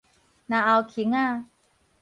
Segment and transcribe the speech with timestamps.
[0.03, 0.05] 嚨喉
[1.03, 1.45] 框仔